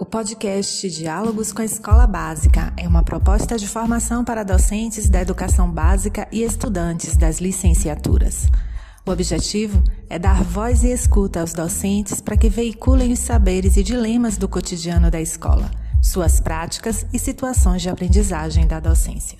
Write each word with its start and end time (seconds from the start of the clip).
O 0.00 0.06
podcast 0.06 0.88
Diálogos 0.88 1.52
com 1.52 1.60
a 1.60 1.64
Escola 1.64 2.06
Básica 2.06 2.72
é 2.76 2.86
uma 2.86 3.02
proposta 3.02 3.58
de 3.58 3.66
formação 3.66 4.24
para 4.24 4.44
docentes 4.44 5.10
da 5.10 5.20
educação 5.20 5.68
básica 5.68 6.28
e 6.30 6.44
estudantes 6.44 7.16
das 7.16 7.40
licenciaturas. 7.40 8.46
O 9.04 9.10
objetivo 9.10 9.82
é 10.08 10.16
dar 10.16 10.44
voz 10.44 10.84
e 10.84 10.92
escuta 10.92 11.40
aos 11.40 11.52
docentes 11.52 12.20
para 12.20 12.36
que 12.36 12.48
veiculem 12.48 13.12
os 13.12 13.18
saberes 13.18 13.76
e 13.76 13.82
dilemas 13.82 14.38
do 14.38 14.48
cotidiano 14.48 15.10
da 15.10 15.20
escola, 15.20 15.68
suas 16.00 16.38
práticas 16.38 17.04
e 17.12 17.18
situações 17.18 17.82
de 17.82 17.90
aprendizagem 17.90 18.68
da 18.68 18.78
docência. 18.78 19.38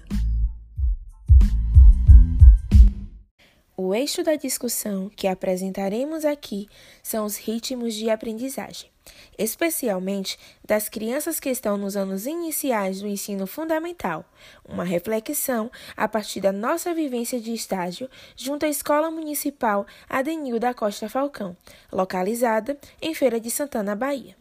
O 3.77 3.95
eixo 3.95 4.25
da 4.25 4.34
discussão 4.34 5.09
que 5.14 5.29
apresentaremos 5.29 6.25
aqui 6.25 6.66
são 7.00 7.25
os 7.25 7.36
ritmos 7.36 7.95
de 7.95 8.11
aprendizagem 8.11 8.90
especialmente 9.36 10.39
das 10.64 10.89
crianças 10.89 11.39
que 11.39 11.50
estão 11.50 11.76
nos 11.76 11.96
anos 11.96 12.26
iniciais 12.26 13.00
do 13.00 13.07
ensino 13.07 13.46
fundamental, 13.46 14.25
uma 14.68 14.85
reflexão 14.85 15.71
a 15.96 16.08
partir 16.08 16.40
da 16.40 16.53
nossa 16.53 16.93
vivência 16.94 17.40
de 17.40 17.52
estágio 17.52 18.08
junto 18.36 18.66
à 18.66 18.68
Escola 18.68 19.11
Municipal 19.11 19.86
Adenil 20.08 20.58
da 20.58 20.75
Costa 20.75 21.08
Falcão, 21.08 21.57
localizada 21.93 22.79
em 23.00 23.14
Feira 23.14 23.40
de 23.40 23.50
Santana, 23.50 23.94
Bahia. 23.94 24.36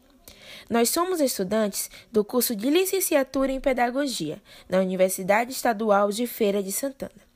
Nós 0.69 0.89
somos 0.89 1.21
estudantes 1.21 1.89
do 2.11 2.25
curso 2.25 2.55
de 2.55 2.69
Licenciatura 2.69 3.51
em 3.51 3.59
Pedagogia 3.59 4.41
na 4.67 4.79
Universidade 4.79 5.51
Estadual 5.51 6.09
de 6.11 6.27
Feira 6.27 6.61
de 6.61 6.71
Santana. 6.71 7.26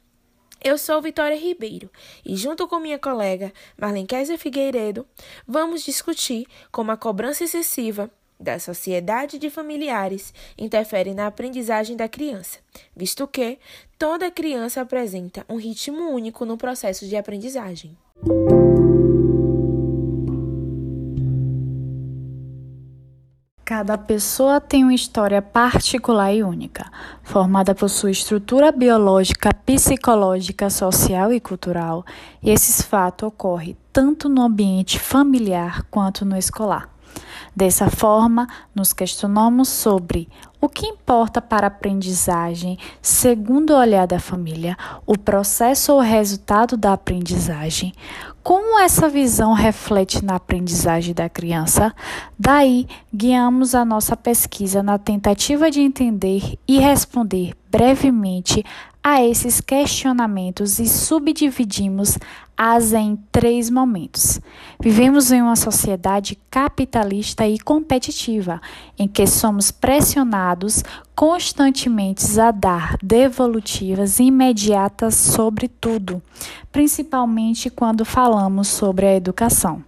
Eu 0.64 0.78
sou 0.78 1.02
Vitória 1.02 1.36
Ribeiro 1.36 1.90
e, 2.24 2.36
junto 2.36 2.68
com 2.68 2.80
minha 2.80 3.00
colega 3.00 3.52
Marlenquésia 3.76 4.38
Figueiredo, 4.38 5.08
vamos 5.48 5.82
discutir 5.82 6.46
como 6.72 6.92
a 6.92 6.98
cobrança 6.98 7.44
excessiva 7.44 8.12
da 8.40 8.60
sociedade 8.60 9.40
de 9.40 9.50
familiares 9.50 10.32
interfere 10.58 11.16
na 11.16 11.26
aprendizagem 11.26 11.98
da 11.98 12.08
criança, 12.08 12.60
visto 12.96 13.28
que 13.28 13.58
toda 13.98 14.30
criança 14.30 14.82
apresenta 14.82 15.44
um 15.50 15.56
ritmo 15.56 16.12
único 16.12 16.46
no 16.46 16.58
processo 16.58 17.08
de 17.08 17.16
aprendizagem. 17.16 17.98
Cada 23.82 23.98
pessoa 23.98 24.62
tem 24.62 24.84
uma 24.84 24.94
história 24.94 25.42
particular 25.42 26.32
e 26.32 26.44
única, 26.44 26.86
formada 27.24 27.74
por 27.74 27.90
sua 27.90 28.12
estrutura 28.12 28.72
biológica, 28.72 29.52
psicológica, 29.52 30.70
social 30.70 31.34
e 31.34 31.40
cultural, 31.40 32.06
e 32.44 32.52
esses 32.52 32.84
fatos 32.84 33.30
ocorrem 33.30 33.76
tanto 33.92 34.30
no 34.30 34.44
ambiente 34.44 35.00
familiar 35.00 35.82
quanto 35.90 36.24
no 36.24 36.38
escolar. 36.38 36.90
Dessa 37.56 37.90
forma, 37.90 38.48
nos 38.74 38.94
questionamos 38.94 39.68
sobre 39.68 40.30
o 40.62 40.70
que 40.70 40.86
importa 40.86 41.42
para 41.42 41.66
a 41.66 41.70
aprendizagem, 41.70 42.78
segundo 43.02 43.72
o 43.72 43.80
olhar 43.80 44.06
da 44.06 44.20
família, 44.20 44.78
o 45.08 45.18
processo 45.18 45.92
ou 45.92 46.00
resultado 46.00 46.78
da 46.78 46.94
aprendizagem, 46.94 47.94
como 48.44 48.80
essa 48.80 49.08
visão 49.08 49.54
reflete 49.54 50.24
na 50.24 50.36
aprendizagem 50.36 51.14
da 51.14 51.30
criança? 51.30 51.94
Daí, 52.38 52.88
guiamos 53.14 53.76
a 53.76 53.86
nossa 53.86 54.18
pesquisa 54.18 54.82
na 54.82 54.98
tentativa 54.98 55.70
de 55.70 55.82
entender 55.82 56.58
e 56.68 56.80
responder 56.80 57.54
brevemente 57.72 58.64
a 59.04 59.24
esses 59.24 59.62
questionamentos 59.62 60.78
e 60.78 60.88
subdividimos 60.88 62.20
as 62.56 62.94
em 62.94 63.18
três 63.32 63.70
momentos. 63.70 64.40
Vivemos 64.80 65.32
em 65.32 65.42
uma 65.42 65.56
sociedade 65.56 66.38
capitalista 66.52 67.48
e 67.48 67.58
competitiva, 67.58 68.62
em 69.00 69.08
que 69.08 69.26
somos 69.26 69.72
pressionados 69.72 70.84
constantemente 71.16 72.40
a 72.40 72.52
dar 72.52 72.98
devolutivas 73.02 74.20
imediatas 74.20 75.16
sobre 75.16 75.68
tudo, 75.68 76.22
principalmente 76.72 77.70
quando 77.72 78.06
falamos 78.06 78.68
sobre 78.68 79.08
a 79.08 79.16
educação 79.16 79.84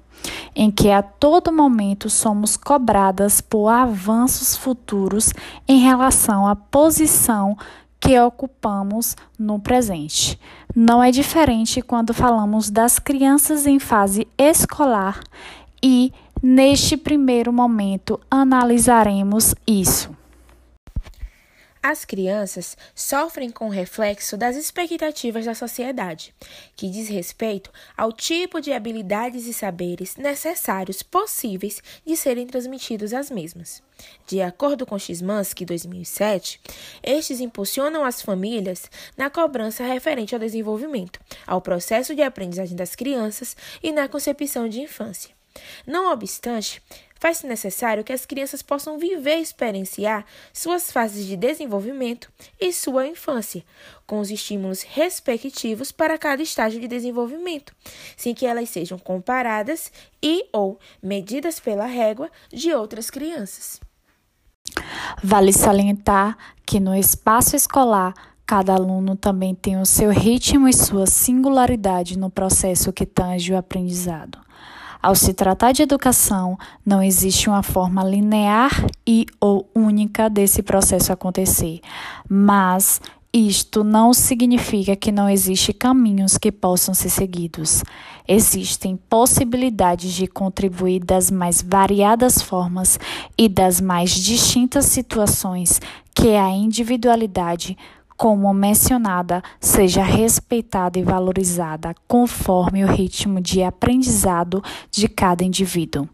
em 0.55 0.69
que 0.69 0.89
a 0.89 1.01
todo 1.01 1.51
momento 1.51 2.09
somos 2.09 2.57
cobradas 2.57 3.41
por 3.41 3.69
avanços 3.69 4.55
futuros 4.55 5.31
em 5.67 5.79
relação 5.79 6.47
à 6.47 6.55
posição 6.55 7.57
que 7.99 8.19
ocupamos 8.19 9.15
no 9.39 9.59
presente. 9.59 10.37
Não 10.75 11.01
é 11.01 11.09
diferente 11.09 11.81
quando 11.81 12.13
falamos 12.13 12.69
das 12.69 12.99
crianças 12.99 13.65
em 13.65 13.79
fase 13.79 14.27
escolar 14.37 15.21
e, 15.81 16.11
neste 16.41 16.97
primeiro 16.97 17.53
momento, 17.53 18.19
analisaremos 18.29 19.55
isso. 19.65 20.22
As 21.85 22.05
crianças 22.05 22.77
sofrem 22.95 23.49
com 23.49 23.65
o 23.65 23.69
reflexo 23.69 24.37
das 24.37 24.55
expectativas 24.55 25.43
da 25.43 25.53
sociedade, 25.53 26.33
que 26.77 26.89
diz 26.89 27.09
respeito 27.09 27.69
ao 27.97 28.13
tipo 28.13 28.61
de 28.61 28.71
habilidades 28.71 29.47
e 29.47 29.53
saberes 29.53 30.15
necessários 30.15 31.03
possíveis 31.03 31.83
de 32.05 32.15
serem 32.15 32.47
transmitidos 32.47 33.13
às 33.13 33.29
mesmas. 33.29 33.83
De 34.25 34.41
acordo 34.41 34.85
com 34.85 34.97
Xmansky 34.97 35.65
2007, 35.65 36.61
estes 37.03 37.41
impulsionam 37.41 38.05
as 38.05 38.21
famílias 38.21 38.89
na 39.17 39.29
cobrança 39.29 39.83
referente 39.83 40.33
ao 40.33 40.39
desenvolvimento, 40.39 41.19
ao 41.45 41.59
processo 41.59 42.15
de 42.15 42.21
aprendizagem 42.21 42.77
das 42.77 42.95
crianças 42.95 43.57
e 43.83 43.91
na 43.91 44.07
concepção 44.07 44.69
de 44.69 44.79
infância. 44.79 45.35
Não 45.85 46.11
obstante, 46.11 46.81
faz-se 47.19 47.47
necessário 47.47 48.03
que 48.03 48.13
as 48.13 48.25
crianças 48.25 48.61
possam 48.61 48.97
viver 48.97 49.37
e 49.37 49.41
experienciar 49.41 50.25
suas 50.51 50.91
fases 50.91 51.25
de 51.25 51.35
desenvolvimento 51.35 52.31
e 52.59 52.73
sua 52.73 53.07
infância, 53.07 53.63
com 54.05 54.19
os 54.19 54.29
estímulos 54.29 54.83
respectivos 54.83 55.91
para 55.91 56.17
cada 56.17 56.41
estágio 56.41 56.79
de 56.79 56.87
desenvolvimento, 56.87 57.73
sem 58.17 58.33
que 58.33 58.45
elas 58.45 58.69
sejam 58.69 58.97
comparadas 58.97 59.91
e 60.21 60.47
ou 60.51 60.79
medidas 61.01 61.59
pela 61.59 61.85
régua 61.85 62.29
de 62.49 62.73
outras 62.73 63.09
crianças. 63.09 63.79
Vale 65.23 65.53
salientar 65.53 66.37
que 66.65 66.79
no 66.79 66.95
espaço 66.95 67.55
escolar 67.55 68.13
Cada 68.45 68.73
aluno 68.73 69.15
também 69.15 69.55
tem 69.55 69.79
o 69.79 69.85
seu 69.85 70.11
ritmo 70.11 70.67
e 70.67 70.73
sua 70.73 71.07
singularidade 71.07 72.19
no 72.19 72.29
processo 72.29 72.91
que 72.91 73.05
tange 73.05 73.53
o 73.53 73.57
aprendizado. 73.57 74.37
Ao 75.03 75.13
se 75.15 75.33
tratar 75.33 75.73
de 75.73 75.81
educação, 75.81 76.57
não 76.85 77.03
existe 77.03 77.49
uma 77.49 77.61
forma 77.61 78.01
linear 78.05 78.71
e 79.05 79.25
ou 79.37 79.69
única 79.75 80.29
desse 80.29 80.63
processo 80.63 81.11
acontecer, 81.11 81.81
mas 82.29 83.01
isto 83.33 83.83
não 83.83 84.13
significa 84.13 84.95
que 84.95 85.11
não 85.11 85.29
existem 85.29 85.75
caminhos 85.75 86.37
que 86.37 86.53
possam 86.53 86.93
ser 86.93 87.09
seguidos. 87.09 87.83
Existem 88.25 88.95
possibilidades 89.09 90.13
de 90.13 90.25
contribuir 90.25 91.03
das 91.03 91.29
mais 91.29 91.61
variadas 91.61 92.41
formas 92.41 92.97
e 93.37 93.49
das 93.49 93.81
mais 93.81 94.11
distintas 94.11 94.85
situações 94.85 95.81
que 96.15 96.29
a 96.29 96.49
individualidade 96.49 97.77
como 98.17 98.53
mencionada, 98.53 99.41
seja 99.59 100.03
respeitada 100.03 100.99
e 100.99 101.03
valorizada 101.03 101.93
conforme 102.07 102.83
o 102.83 102.87
ritmo 102.87 103.41
de 103.41 103.63
aprendizado 103.63 104.63
de 104.91 105.07
cada 105.07 105.43
indivíduo. 105.43 106.07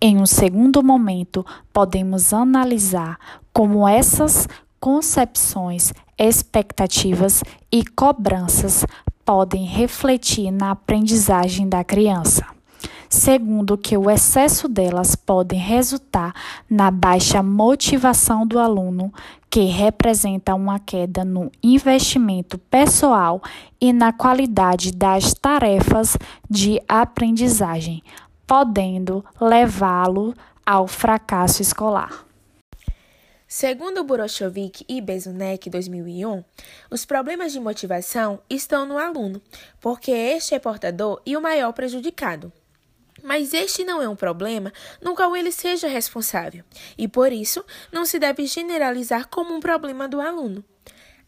Em 0.00 0.18
um 0.18 0.26
segundo 0.26 0.82
momento, 0.82 1.44
podemos 1.72 2.32
analisar 2.32 3.18
como 3.52 3.86
essas 3.86 4.48
concepções, 4.78 5.92
expectativas 6.18 7.42
e 7.70 7.84
cobranças 7.84 8.86
podem 9.24 9.64
refletir 9.64 10.50
na 10.50 10.72
aprendizagem 10.72 11.68
da 11.68 11.84
criança. 11.84 12.44
Segundo, 13.12 13.76
que 13.76 13.96
o 13.98 14.08
excesso 14.08 14.68
delas 14.68 15.16
pode 15.16 15.56
resultar 15.56 16.32
na 16.70 16.92
baixa 16.92 17.42
motivação 17.42 18.46
do 18.46 18.56
aluno, 18.56 19.12
que 19.50 19.64
representa 19.64 20.54
uma 20.54 20.78
queda 20.78 21.24
no 21.24 21.50
investimento 21.60 22.56
pessoal 22.56 23.42
e 23.80 23.92
na 23.92 24.12
qualidade 24.12 24.92
das 24.92 25.34
tarefas 25.34 26.16
de 26.48 26.80
aprendizagem, 26.86 28.00
podendo 28.46 29.24
levá-lo 29.40 30.32
ao 30.64 30.86
fracasso 30.86 31.60
escolar. 31.60 32.24
Segundo 33.48 34.04
Borochovik 34.04 34.84
e 34.88 35.00
Bezunek 35.00 35.68
2001, 35.68 36.44
os 36.88 37.04
problemas 37.04 37.52
de 37.52 37.58
motivação 37.58 38.38
estão 38.48 38.86
no 38.86 38.96
aluno, 38.96 39.42
porque 39.80 40.12
este 40.12 40.54
é 40.54 40.60
portador 40.60 41.20
e 41.26 41.36
o 41.36 41.42
maior 41.42 41.72
prejudicado. 41.72 42.52
Mas 43.22 43.52
este 43.52 43.84
não 43.84 44.02
é 44.02 44.08
um 44.08 44.16
problema 44.16 44.72
no 45.00 45.14
qual 45.14 45.36
ele 45.36 45.52
seja 45.52 45.88
responsável, 45.88 46.64
e 46.96 47.06
por 47.06 47.32
isso 47.32 47.64
não 47.92 48.04
se 48.04 48.18
deve 48.18 48.46
generalizar 48.46 49.28
como 49.28 49.54
um 49.54 49.60
problema 49.60 50.08
do 50.08 50.20
aluno. 50.20 50.64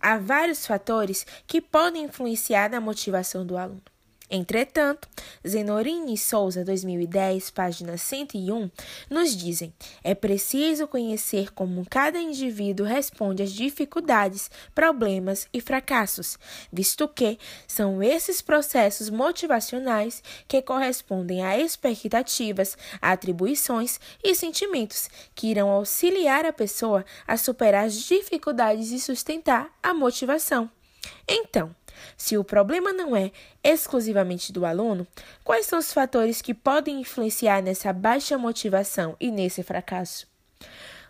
Há 0.00 0.18
vários 0.18 0.66
fatores 0.66 1.24
que 1.46 1.60
podem 1.60 2.04
influenciar 2.04 2.68
na 2.68 2.80
motivação 2.80 3.46
do 3.46 3.56
aluno. 3.56 3.91
Entretanto, 4.34 5.06
Zenorini 5.46 6.16
Souza, 6.16 6.64
2010, 6.64 7.50
página 7.50 7.98
101, 7.98 8.70
nos 9.10 9.36
dizem: 9.36 9.74
é 10.02 10.14
preciso 10.14 10.88
conhecer 10.88 11.52
como 11.52 11.84
cada 11.84 12.18
indivíduo 12.18 12.86
responde 12.86 13.42
às 13.42 13.52
dificuldades, 13.52 14.50
problemas 14.74 15.46
e 15.52 15.60
fracassos, 15.60 16.38
visto 16.72 17.06
que 17.06 17.38
são 17.68 18.02
esses 18.02 18.40
processos 18.40 19.10
motivacionais 19.10 20.22
que 20.48 20.62
correspondem 20.62 21.44
a 21.44 21.58
expectativas, 21.58 22.74
atribuições 23.02 24.00
e 24.24 24.34
sentimentos 24.34 25.10
que 25.34 25.48
irão 25.48 25.68
auxiliar 25.68 26.46
a 26.46 26.54
pessoa 26.54 27.04
a 27.28 27.36
superar 27.36 27.84
as 27.84 27.96
dificuldades 27.96 28.92
e 28.92 28.98
sustentar 28.98 29.70
a 29.82 29.92
motivação. 29.92 30.70
Então, 31.28 31.74
se 32.16 32.36
o 32.36 32.44
problema 32.44 32.92
não 32.92 33.16
é 33.16 33.30
exclusivamente 33.62 34.52
do 34.52 34.64
aluno, 34.64 35.06
quais 35.44 35.66
são 35.66 35.78
os 35.78 35.92
fatores 35.92 36.42
que 36.42 36.54
podem 36.54 37.00
influenciar 37.00 37.62
nessa 37.62 37.92
baixa 37.92 38.38
motivação 38.38 39.16
e 39.20 39.30
nesse 39.30 39.62
fracasso? 39.62 40.26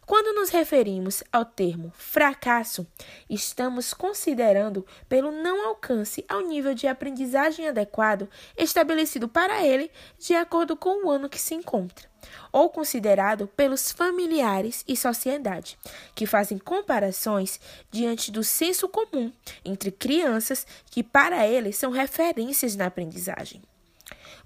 Quando 0.04 0.34
nos 0.34 0.50
referimos 0.50 1.22
ao 1.32 1.44
termo 1.44 1.92
fracasso, 1.94 2.86
estamos 3.30 3.94
considerando 3.94 4.84
pelo 5.08 5.30
não 5.30 5.68
alcance 5.68 6.24
ao 6.28 6.40
nível 6.40 6.74
de 6.74 6.88
aprendizagem 6.88 7.68
adequado 7.68 8.28
estabelecido 8.56 9.28
para 9.28 9.64
ele 9.64 9.90
de 10.18 10.34
acordo 10.34 10.76
com 10.76 11.06
o 11.06 11.10
ano 11.10 11.28
que 11.28 11.40
se 11.40 11.54
encontra 11.54 12.10
ou 12.50 12.68
considerado 12.68 13.46
pelos 13.48 13.90
familiares 13.90 14.84
e 14.86 14.96
sociedade, 14.96 15.78
que 16.14 16.26
fazem 16.26 16.58
comparações 16.58 17.60
diante 17.90 18.30
do 18.30 18.44
senso 18.44 18.88
comum 18.88 19.32
entre 19.64 19.90
crianças 19.90 20.66
que 20.86 21.02
para 21.02 21.46
eles 21.46 21.76
são 21.76 21.90
referências 21.90 22.76
na 22.76 22.86
aprendizagem. 22.86 23.62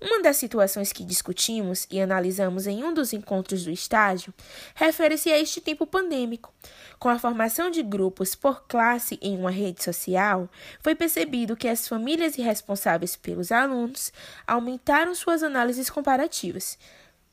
Uma 0.01 0.21
das 0.21 0.37
situações 0.37 0.93
que 0.93 1.05
discutimos 1.05 1.87
e 1.91 2.01
analisamos 2.01 2.67
em 2.67 2.85
um 2.85 2.93
dos 2.93 3.13
encontros 3.13 3.65
do 3.65 3.71
estágio 3.71 4.33
refere-se 4.75 5.33
a 5.33 5.39
este 5.39 5.61
tempo 5.61 5.87
pandêmico. 5.87 6.53
Com 6.99 7.09
a 7.09 7.19
formação 7.19 7.71
de 7.71 7.83
grupos 7.83 8.35
por 8.35 8.65
classe 8.67 9.19
em 9.23 9.37
uma 9.39 9.51
rede 9.51 9.83
social, 9.83 10.51
foi 10.81 10.95
percebido 10.95 11.57
que 11.57 11.69
as 11.69 11.89
famílias 11.89 12.37
responsáveis 12.37 13.17
pelos 13.17 13.51
alunos 13.51 14.13
aumentaram 14.47 15.15
suas 15.15 15.43
análises 15.43 15.89
comparativas, 15.89 16.79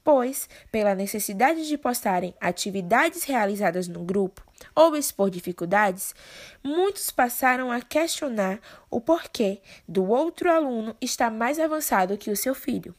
pois, 0.01 0.47
pela 0.71 0.95
necessidade 0.95 1.67
de 1.67 1.77
postarem 1.77 2.33
atividades 2.39 3.23
realizadas 3.23 3.87
no 3.87 4.03
grupo 4.03 4.41
ou 4.75 4.95
expor 4.95 5.29
dificuldades, 5.29 6.13
muitos 6.63 7.11
passaram 7.11 7.71
a 7.71 7.81
questionar 7.81 8.59
o 8.89 8.99
porquê 9.01 9.61
do 9.87 10.09
outro 10.09 10.49
aluno 10.49 10.95
estar 11.01 11.31
mais 11.31 11.59
avançado 11.59 12.17
que 12.17 12.31
o 12.31 12.37
seu 12.37 12.55
filho. 12.55 12.93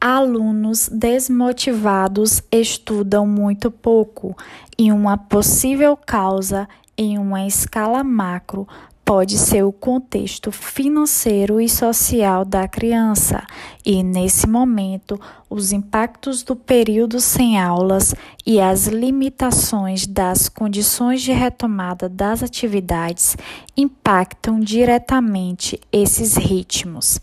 Alunos 0.00 0.88
desmotivados 0.88 2.42
estudam 2.50 3.24
muito 3.24 3.70
pouco 3.70 4.36
e 4.76 4.90
uma 4.90 5.16
possível 5.16 5.96
causa 5.96 6.68
em 6.98 7.18
uma 7.18 7.46
escala 7.46 8.02
macro 8.02 8.66
pode 9.12 9.36
ser 9.36 9.62
o 9.62 9.70
contexto 9.70 10.50
financeiro 10.50 11.60
e 11.60 11.68
social 11.68 12.46
da 12.46 12.66
criança, 12.66 13.44
e 13.84 14.02
nesse 14.02 14.48
momento, 14.48 15.20
os 15.50 15.70
impactos 15.70 16.42
do 16.42 16.56
período 16.56 17.20
sem 17.20 17.60
aulas 17.60 18.14
e 18.46 18.58
as 18.58 18.86
limitações 18.86 20.06
das 20.06 20.48
condições 20.48 21.20
de 21.20 21.30
retomada 21.30 22.08
das 22.08 22.42
atividades 22.42 23.36
impactam 23.76 24.58
diretamente 24.58 25.78
esses 25.92 26.34
ritmos. 26.34 27.20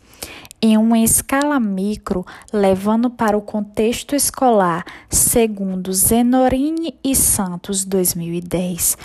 Em 0.62 0.78
uma 0.78 1.00
escala 1.00 1.60
micro, 1.60 2.24
levando 2.54 3.10
para 3.10 3.36
o 3.36 3.42
contexto 3.42 4.16
escolar, 4.16 4.86
segundo 5.10 5.92
Zenorini 5.92 6.94
e 7.04 7.16
Santos 7.16 7.84
2010, 7.84 8.96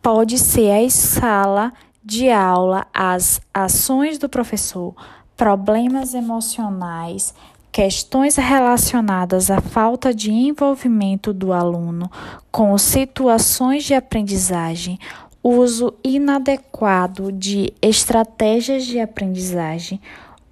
pode 0.00 0.38
ser 0.38 0.70
a 0.70 0.80
escala 0.80 1.72
de 2.08 2.30
aula 2.30 2.86
as 2.94 3.38
ações 3.52 4.16
do 4.16 4.30
professor, 4.30 4.94
problemas 5.36 6.14
emocionais, 6.14 7.34
questões 7.70 8.36
relacionadas 8.36 9.50
à 9.50 9.60
falta 9.60 10.14
de 10.14 10.32
envolvimento 10.32 11.34
do 11.34 11.52
aluno 11.52 12.10
com 12.50 12.78
situações 12.78 13.84
de 13.84 13.92
aprendizagem, 13.92 14.98
uso 15.42 15.92
inadequado 16.02 17.30
de 17.30 17.74
estratégias 17.82 18.86
de 18.86 18.98
aprendizagem 18.98 20.00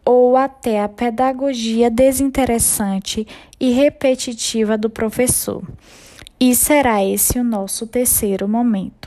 ou 0.05 0.37
até 0.37 0.83
a 0.83 0.91
pedagogia 0.91 1.91
desinteressante 1.91 3.27
e 3.59 3.73
repetitiva 3.73 4.77
do 4.77 4.91
professor. 4.91 5.63
E 6.39 6.55
será 6.55 7.03
esse 7.03 7.39
o 7.39 7.45
nosso 7.45 7.87
terceiro 7.87 8.47
momento. 8.47 9.06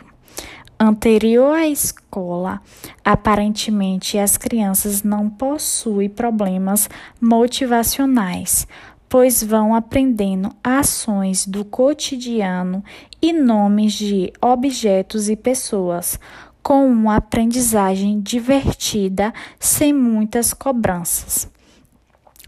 Anterior 0.82 1.58
à 1.58 1.68
escola, 1.68 2.62
aparentemente 3.04 4.18
as 4.18 4.38
crianças 4.38 5.04
não 5.04 5.30
possuem 5.30 6.08
problemas 6.08 6.90
motivacionais, 7.20 8.66
pois 9.10 9.44
vão 9.44 9.76
aprendendo 9.76 10.56
ações 10.64 11.46
do 11.46 11.66
cotidiano 11.66 12.82
e 13.22 13.34
nomes 13.34 13.92
de 13.92 14.32
objetos 14.42 15.28
e 15.28 15.36
pessoas, 15.36 16.18
com 16.64 16.88
uma 16.88 17.18
aprendizagem 17.18 18.22
divertida, 18.22 19.34
sem 19.60 19.92
muitas 19.92 20.54
cobranças. 20.54 21.52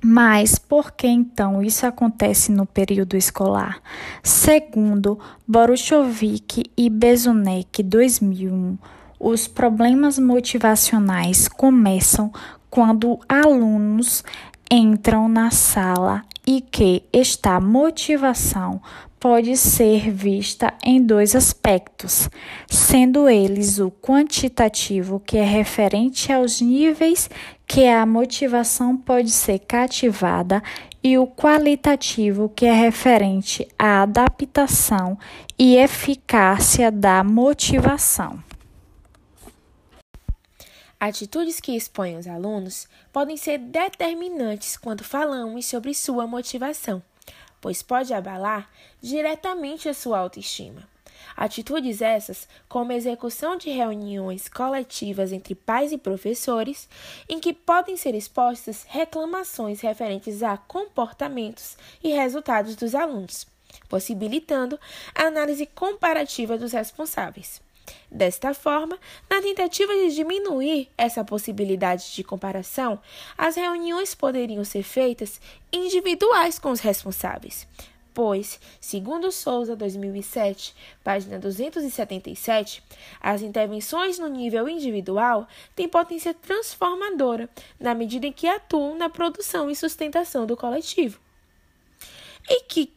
Mas 0.03 0.57
por 0.57 0.91
que 0.91 1.07
então 1.07 1.61
isso 1.61 1.85
acontece 1.85 2.51
no 2.51 2.65
período 2.65 3.15
escolar? 3.15 3.79
Segundo 4.23 5.19
Boruchovic 5.47 6.63
e 6.75 6.89
Bezunek 6.89 7.83
2001, 7.83 8.77
os 9.19 9.47
problemas 9.47 10.17
motivacionais 10.17 11.47
começam 11.47 12.31
quando 12.67 13.19
alunos 13.29 14.23
entram 14.71 15.29
na 15.29 15.51
sala 15.51 16.23
e 16.47 16.61
que 16.61 17.03
esta 17.13 17.59
motivação 17.59 18.81
pode 19.21 19.55
ser 19.55 20.09
vista 20.09 20.73
em 20.83 20.99
dois 20.99 21.35
aspectos, 21.35 22.27
sendo 22.67 23.29
eles 23.29 23.77
o 23.77 23.91
quantitativo, 23.91 25.19
que 25.19 25.37
é 25.37 25.43
referente 25.43 26.33
aos 26.33 26.59
níveis 26.59 27.29
que 27.67 27.85
a 27.85 28.03
motivação 28.03 28.97
pode 28.97 29.29
ser 29.29 29.59
cativada, 29.59 30.61
e 31.03 31.19
o 31.19 31.27
qualitativo, 31.27 32.49
que 32.49 32.65
é 32.65 32.73
referente 32.73 33.67
à 33.77 34.01
adaptação 34.01 35.17
e 35.57 35.75
eficácia 35.75 36.91
da 36.91 37.23
motivação. 37.23 38.43
Atitudes 40.99 41.59
que 41.59 41.75
expõem 41.75 42.17
os 42.17 42.27
alunos 42.27 42.87
podem 43.13 43.37
ser 43.37 43.59
determinantes 43.59 44.77
quando 44.77 45.03
falamos 45.03 45.65
sobre 45.65 45.93
sua 45.93 46.25
motivação 46.25 47.03
pois 47.61 47.81
pode 47.81 48.13
abalar 48.13 48.69
diretamente 48.99 49.87
a 49.87 49.93
sua 49.93 50.17
autoestima. 50.17 50.89
Atitudes 51.37 52.01
essas, 52.01 52.47
como 52.67 52.91
a 52.91 52.95
execução 52.95 53.55
de 53.55 53.69
reuniões 53.69 54.49
coletivas 54.49 55.31
entre 55.31 55.55
pais 55.55 55.91
e 55.91 55.97
professores, 55.97 56.89
em 57.29 57.39
que 57.39 57.53
podem 57.53 57.95
ser 57.95 58.15
expostas 58.15 58.85
reclamações 58.87 59.81
referentes 59.81 60.43
a 60.43 60.57
comportamentos 60.57 61.77
e 62.03 62.09
resultados 62.09 62.75
dos 62.75 62.93
alunos, 62.93 63.47
possibilitando 63.87 64.79
a 65.15 65.23
análise 65.23 65.65
comparativa 65.65 66.57
dos 66.57 66.73
responsáveis. 66.73 67.61
Desta 68.11 68.53
forma, 68.53 68.99
na 69.29 69.41
tentativa 69.41 69.93
de 69.93 70.13
diminuir 70.13 70.89
essa 70.97 71.23
possibilidade 71.23 72.13
de 72.13 72.23
comparação, 72.23 72.99
as 73.37 73.55
reuniões 73.55 74.13
poderiam 74.13 74.63
ser 74.65 74.83
feitas 74.83 75.39
individuais 75.71 76.59
com 76.59 76.71
os 76.71 76.81
responsáveis, 76.81 77.65
pois, 78.13 78.59
segundo 78.79 79.31
Souza 79.31 79.75
2007, 79.75 80.75
página 81.03 81.39
277, 81.39 82.83
as 83.21 83.41
intervenções 83.41 84.19
no 84.19 84.27
nível 84.27 84.67
individual 84.67 85.47
têm 85.75 85.87
potência 85.87 86.33
transformadora 86.33 87.49
na 87.79 87.95
medida 87.95 88.27
em 88.27 88.33
que 88.33 88.47
atuam 88.47 88.97
na 88.97 89.09
produção 89.09 89.69
e 89.69 89.75
sustentação 89.75 90.45
do 90.45 90.57
coletivo. 90.57 91.19
E 92.49 92.63
que 92.63 92.91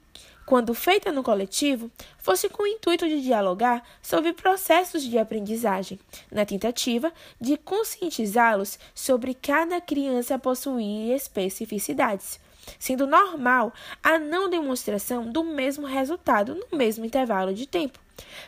quando 0.46 0.74
feita 0.74 1.10
no 1.10 1.22
coletivo, 1.22 1.90
fosse 2.18 2.48
com 2.48 2.62
o 2.62 2.66
intuito 2.66 3.08
de 3.08 3.22
dialogar 3.22 3.82
sobre 4.02 4.32
processos 4.32 5.02
de 5.02 5.18
aprendizagem, 5.18 5.98
na 6.30 6.44
tentativa 6.44 7.12
de 7.40 7.56
conscientizá-los 7.56 8.78
sobre 8.94 9.34
cada 9.34 9.80
criança 9.80 10.38
possuir 10.38 11.12
especificidades, 11.12 12.38
sendo 12.78 13.06
normal 13.06 13.72
a 14.02 14.18
não 14.18 14.48
demonstração 14.48 15.30
do 15.30 15.44
mesmo 15.44 15.86
resultado 15.86 16.54
no 16.54 16.76
mesmo 16.76 17.04
intervalo 17.04 17.52
de 17.54 17.66
tempo. 17.66 17.98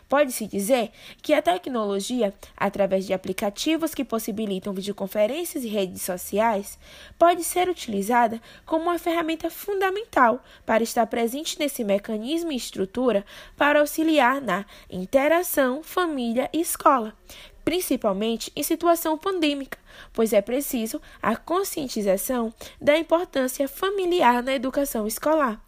Pode-se 0.08 0.46
dizer 0.46 0.90
que 1.20 1.34
a 1.34 1.42
tecnologia, 1.42 2.32
através 2.56 3.06
de 3.06 3.12
aplicativos 3.12 3.94
que 3.94 4.04
possibilitam 4.04 4.72
videoconferências 4.72 5.64
e 5.64 5.68
redes 5.68 6.02
sociais, 6.02 6.78
pode 7.18 7.42
ser 7.42 7.68
utilizada 7.68 8.40
como 8.64 8.84
uma 8.84 8.98
ferramenta 8.98 9.50
fundamental 9.50 10.42
para 10.64 10.82
estar 10.82 11.06
presente 11.06 11.58
nesse 11.58 11.82
mecanismo 11.82 12.52
e 12.52 12.56
estrutura 12.56 13.24
para 13.56 13.80
auxiliar 13.80 14.40
na 14.40 14.64
interação 14.88 15.82
família 15.82 16.48
e 16.52 16.60
escola, 16.60 17.14
principalmente 17.66 18.52
em 18.54 18.62
situação 18.62 19.18
pandêmica, 19.18 19.76
pois 20.12 20.32
é 20.32 20.40
preciso 20.40 21.02
a 21.20 21.34
conscientização 21.34 22.54
da 22.80 22.96
importância 22.96 23.66
familiar 23.66 24.40
na 24.40 24.54
educação 24.54 25.04
escolar. 25.04 25.60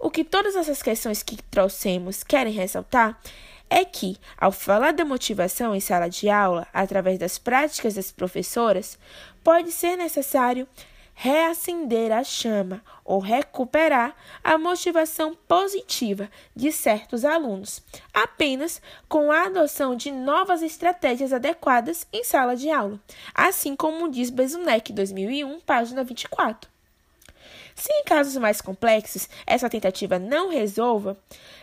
O 0.00 0.10
que 0.10 0.24
todas 0.24 0.56
essas 0.56 0.82
questões 0.82 1.22
que 1.22 1.36
trouxemos 1.50 2.24
querem 2.24 2.54
ressaltar 2.54 3.20
é 3.68 3.84
que, 3.84 4.16
ao 4.38 4.50
falar 4.50 4.92
da 4.92 5.04
motivação 5.04 5.74
em 5.74 5.80
sala 5.80 6.08
de 6.08 6.30
aula, 6.30 6.66
através 6.72 7.18
das 7.18 7.36
práticas 7.36 7.92
das 7.92 8.10
professoras, 8.10 8.98
pode 9.44 9.70
ser 9.70 9.96
necessário 9.96 10.66
reacender 11.22 12.10
a 12.10 12.24
chama 12.24 12.82
ou 13.04 13.20
recuperar 13.20 14.12
a 14.42 14.58
motivação 14.58 15.36
positiva 15.46 16.28
de 16.52 16.72
certos 16.72 17.24
alunos, 17.24 17.80
apenas 18.12 18.82
com 19.08 19.30
a 19.30 19.44
adoção 19.44 19.94
de 19.94 20.10
novas 20.10 20.62
estratégias 20.62 21.32
adequadas 21.32 22.08
em 22.12 22.24
sala 22.24 22.56
de 22.56 22.70
aula, 22.70 22.98
assim 23.32 23.76
como 23.76 24.10
diz 24.10 24.30
Bezunek 24.30 24.92
2001, 24.92 25.60
página 25.60 26.02
24. 26.02 26.71
Se 27.74 27.92
em 27.92 28.04
casos 28.04 28.36
mais 28.36 28.60
complexos 28.60 29.28
essa 29.46 29.70
tentativa 29.70 30.18
não 30.18 30.50
resolva, 30.50 31.16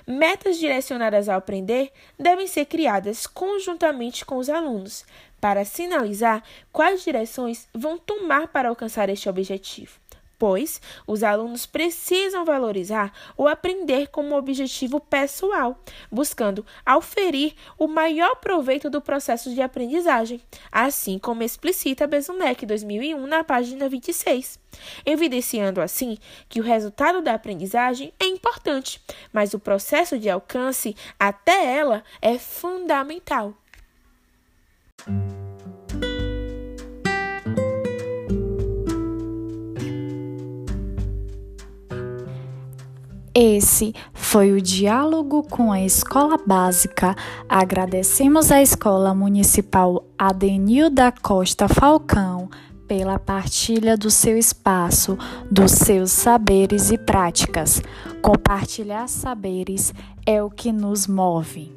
metas 0.07 0.57
direcionadas 0.57 1.29
ao 1.29 1.37
aprender 1.37 1.91
devem 2.17 2.47
ser 2.47 2.65
criadas 2.65 3.27
conjuntamente 3.27 4.25
com 4.25 4.37
os 4.37 4.49
alunos, 4.49 5.05
para 5.39 5.63
sinalizar 5.65 6.43
quais 6.71 7.03
direções 7.03 7.67
vão 7.73 7.97
tomar 7.97 8.47
para 8.47 8.69
alcançar 8.69 9.09
este 9.09 9.29
objetivo 9.29 9.98
pois 10.39 10.81
os 11.05 11.21
alunos 11.21 11.65
precisam 11.65 12.45
valorizar 12.45 13.11
o 13.37 13.47
aprender 13.47 14.07
como 14.07 14.37
objetivo 14.37 14.99
pessoal, 14.99 15.77
buscando 16.09 16.65
auferir 16.85 17.53
o 17.77 17.87
maior 17.87 18.37
proveito 18.37 18.89
do 18.89 19.01
processo 19.01 19.53
de 19.53 19.61
aprendizagem, 19.61 20.41
assim 20.71 21.19
como 21.19 21.43
explicita 21.43 22.07
Bezunek 22.07 22.65
2001 22.65 23.27
na 23.27 23.43
página 23.43 23.89
26, 23.89 24.57
evidenciando 25.05 25.81
assim 25.81 26.17
que 26.47 26.61
o 26.61 26.63
resultado 26.63 27.21
da 27.21 27.33
aprendizagem 27.33 28.13
é 28.19 28.25
importante, 28.25 29.01
mas 29.33 29.53
o 29.53 29.59
processo 29.59 30.17
de 30.17 30.29
alcance 30.29 30.95
até 31.19 31.75
ela 31.75 32.03
é 32.21 32.37
fundamental. 32.39 33.53
Esse 43.41 43.95
foi 44.11 44.51
o 44.51 44.61
diálogo 44.61 45.43
com 45.43 45.71
a 45.71 45.81
Escola 45.81 46.37
Básica. 46.45 47.15
Agradecemos 47.47 48.51
à 48.51 48.61
Escola 48.61 49.15
Municipal 49.15 50.03
Adenil 50.17 50.89
da 50.89 51.09
Costa 51.09 51.69
Falcão 51.69 52.49
pela 52.85 53.17
partilha 53.17 53.95
do 53.95 54.11
seu 54.11 54.37
espaço, 54.37 55.17
dos 55.49 55.71
seus 55.71 56.11
saberes 56.11 56.91
e 56.91 56.97
práticas. 56.97 57.81
Compartilhar 58.21 59.07
saberes 59.07 59.93
é 60.25 60.43
o 60.43 60.49
que 60.49 60.73
nos 60.73 61.07
move. 61.07 61.71